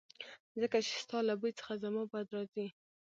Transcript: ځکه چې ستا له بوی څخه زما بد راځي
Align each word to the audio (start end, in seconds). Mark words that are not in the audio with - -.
ځکه 0.61 0.77
چې 0.85 0.93
ستا 1.03 1.17
له 1.27 1.33
بوی 1.39 1.51
څخه 1.59 1.73
زما 1.83 2.03
بد 2.11 2.27
راځي 2.35 2.67